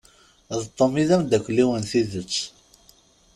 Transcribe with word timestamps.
D 0.61 0.63
Tom 0.77 0.93
i 1.01 1.03
d 1.07 1.09
amdakel-iw 1.15 1.69
n 1.81 1.83
tidett. 1.89 2.35